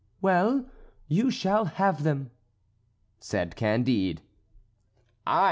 "Well, 0.19 0.65
you 1.07 1.29
shall 1.29 1.65
have 1.65 2.01
them," 2.01 2.31
said 3.19 3.55
Candide. 3.55 4.23
"Ay!" 5.27 5.39